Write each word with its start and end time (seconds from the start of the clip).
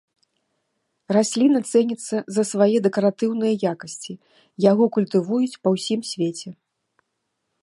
Расліна 1.15 1.59
цэніцца 1.73 2.15
за 2.37 2.43
свае 2.53 2.75
дэкаратыўныя 2.87 3.53
якасці, 3.75 4.13
яго 4.71 4.85
культывуюць 4.97 5.57
па 5.63 5.69
ўсім 5.79 5.99
свеце. 6.15 6.49